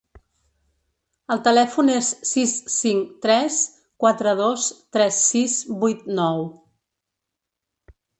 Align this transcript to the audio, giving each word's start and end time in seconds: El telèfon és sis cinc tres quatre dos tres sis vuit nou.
El 1.33 1.41
telèfon 1.47 1.91
és 1.95 2.07
sis 2.29 2.53
cinc 2.75 3.11
tres 3.25 3.57
quatre 4.05 4.33
dos 4.39 4.65
tres 4.97 5.21
sis 5.27 5.59
vuit 5.85 6.09
nou. 6.21 6.43